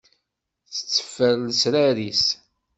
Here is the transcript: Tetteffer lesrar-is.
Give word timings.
Tetteffer 0.73 1.33
lesrar-is. 1.37 2.25